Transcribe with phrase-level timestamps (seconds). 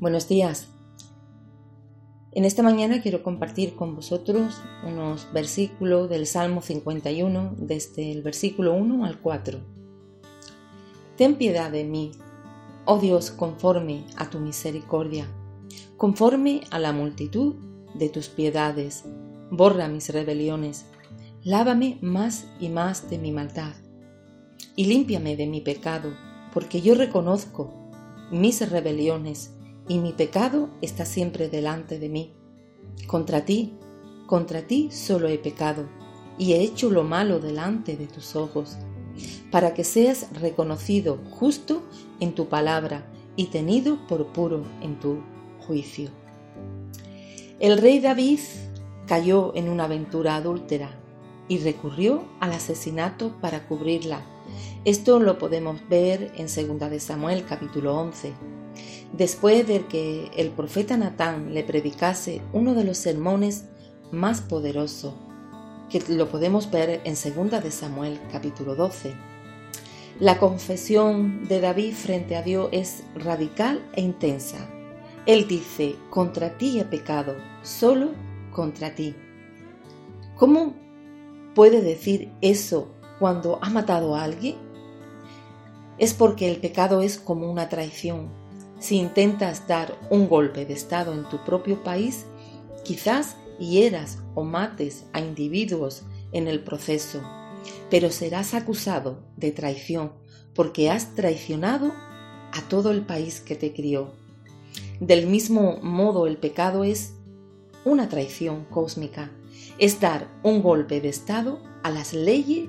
[0.00, 0.68] Buenos días.
[2.32, 8.72] En esta mañana quiero compartir con vosotros unos versículos del Salmo 51, desde el versículo
[8.72, 9.58] 1 al 4.
[11.18, 12.12] Ten piedad de mí,
[12.86, 15.26] oh Dios, conforme a tu misericordia,
[15.98, 17.56] conforme a la multitud
[17.92, 19.04] de tus piedades,
[19.50, 20.86] borra mis rebeliones,
[21.44, 23.74] lávame más y más de mi maldad,
[24.76, 26.14] y límpiame de mi pecado,
[26.54, 27.70] porque yo reconozco
[28.30, 29.52] mis rebeliones
[29.90, 32.32] y mi pecado está siempre delante de mí.
[33.08, 33.74] Contra ti,
[34.28, 35.88] contra ti solo he pecado,
[36.38, 38.76] y he hecho lo malo delante de tus ojos,
[39.50, 41.82] para que seas reconocido justo
[42.20, 43.04] en tu palabra
[43.34, 45.24] y tenido por puro en tu
[45.66, 46.10] juicio.
[47.58, 48.38] El rey David
[49.08, 50.92] cayó en una aventura adúltera
[51.48, 54.24] y recurrió al asesinato para cubrirla.
[54.84, 58.59] Esto lo podemos ver en 2 de Samuel capítulo 11.
[59.12, 63.64] Después de que el profeta Natán le predicase uno de los sermones
[64.12, 65.14] más poderosos,
[65.90, 69.12] que lo podemos ver en 2 de Samuel capítulo 12.
[70.20, 74.68] La confesión de David frente a Dios es radical e intensa.
[75.26, 78.10] Él dice, contra ti he pecado, solo
[78.52, 79.16] contra ti.
[80.36, 80.74] ¿Cómo
[81.54, 84.56] puede decir eso cuando ha matado a alguien?
[85.98, 88.39] Es porque el pecado es como una traición,
[88.80, 92.26] si intentas dar un golpe de Estado en tu propio país,
[92.82, 97.22] quizás hieras o mates a individuos en el proceso,
[97.90, 100.12] pero serás acusado de traición
[100.54, 101.92] porque has traicionado
[102.52, 104.12] a todo el país que te crió.
[104.98, 107.14] Del mismo modo, el pecado es
[107.84, 109.30] una traición cósmica,
[109.78, 112.68] es dar un golpe de Estado a las leyes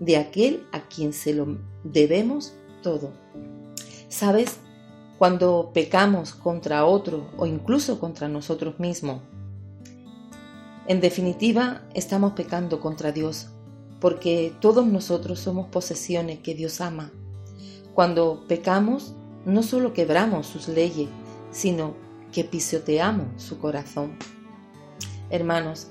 [0.00, 3.12] de aquel a quien se lo debemos todo.
[4.08, 4.58] ¿Sabes?
[5.20, 9.20] Cuando pecamos contra otro o incluso contra nosotros mismos.
[10.86, 13.48] En definitiva, estamos pecando contra Dios,
[14.00, 17.10] porque todos nosotros somos posesiones que Dios ama.
[17.92, 19.14] Cuando pecamos,
[19.44, 21.10] no solo quebramos sus leyes,
[21.50, 21.96] sino
[22.32, 24.16] que pisoteamos su corazón.
[25.28, 25.88] Hermanos,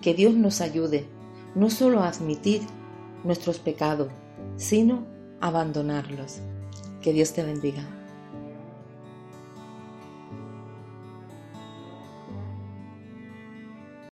[0.00, 1.06] que Dios nos ayude
[1.54, 2.62] no solo a admitir
[3.22, 4.08] nuestros pecados,
[4.56, 5.04] sino
[5.42, 6.38] a abandonarlos.
[7.02, 8.01] Que Dios te bendiga.